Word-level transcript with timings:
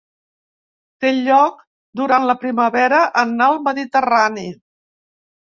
Té 1.03 1.11
lloc 1.17 1.59
durant 2.01 2.25
la 2.29 2.37
primavera 2.45 3.03
en 3.25 3.37
el 3.49 3.61
Mediterrani. 3.69 4.51